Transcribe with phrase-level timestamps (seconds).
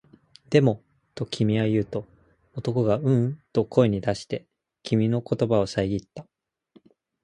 [0.49, 2.07] でも、と君は言うと、
[2.55, 4.47] 男がううんと声に出して、
[4.81, 6.25] 君の言葉をさえぎった